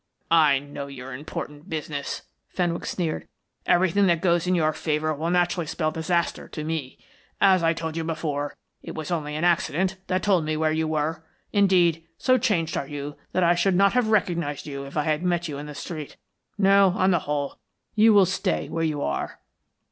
"I 0.31 0.57
know 0.57 0.87
your 0.87 1.13
important 1.13 1.69
business," 1.69 2.23
Fenwick 2.47 2.87
sneered. 2.87 3.27
"Everything 3.67 4.07
that 4.07 4.19
goes 4.19 4.47
in 4.47 4.55
your 4.55 4.73
favor 4.73 5.13
will 5.13 5.29
naturally 5.29 5.67
spell 5.67 5.91
disaster 5.91 6.47
to 6.47 6.63
me. 6.63 6.97
As 7.39 7.61
I 7.61 7.73
told 7.73 7.95
you 7.95 8.03
before, 8.03 8.57
it 8.81 8.95
was 8.95 9.11
only 9.11 9.35
an 9.35 9.43
accident 9.43 9.97
that 10.07 10.23
told 10.23 10.43
me 10.43 10.57
where 10.57 10.71
you 10.71 10.87
were; 10.87 11.23
indeed, 11.53 12.03
so 12.17 12.39
changed 12.39 12.75
are 12.75 12.87
you 12.87 13.15
that 13.33 13.43
I 13.43 13.53
should 13.53 13.75
not 13.75 13.93
have 13.93 14.07
recognised 14.07 14.65
you 14.65 14.87
if 14.87 14.97
I 14.97 15.03
had 15.03 15.21
met 15.21 15.47
you 15.47 15.59
in 15.59 15.67
the 15.67 15.75
street. 15.75 16.17
No, 16.57 16.93
on 16.97 17.11
the 17.11 17.19
whole, 17.29 17.59
you 17.93 18.11
will 18.11 18.25
stay 18.25 18.69
where 18.69 18.83
you 18.83 19.03
are." 19.03 19.39